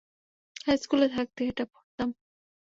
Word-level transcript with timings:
High 0.63 0.77
স্কুলে 0.77 1.07
থাকতে 1.09 1.41
এটা 1.47 1.63
পরতাম। 1.65 2.09